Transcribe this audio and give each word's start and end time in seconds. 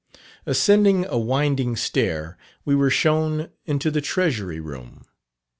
Ascending 0.47 1.05
a 1.05 1.19
winding 1.19 1.75
stair, 1.75 2.35
we 2.65 2.73
were 2.73 2.89
shown 2.89 3.51
into 3.67 3.91
the 3.91 4.01
Treasury 4.01 4.59
Room. 4.59 5.05